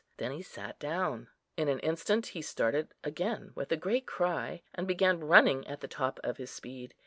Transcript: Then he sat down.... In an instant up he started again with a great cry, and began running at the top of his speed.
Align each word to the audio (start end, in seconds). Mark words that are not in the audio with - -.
Then 0.17 0.31
he 0.31 0.41
sat 0.41 0.79
down.... 0.79 1.27
In 1.57 1.67
an 1.67 1.77
instant 1.81 2.25
up 2.29 2.31
he 2.31 2.41
started 2.41 2.95
again 3.03 3.51
with 3.53 3.71
a 3.71 3.77
great 3.77 4.07
cry, 4.07 4.63
and 4.73 4.87
began 4.87 5.19
running 5.19 5.67
at 5.67 5.81
the 5.81 5.87
top 5.87 6.19
of 6.23 6.37
his 6.37 6.49
speed. 6.49 6.95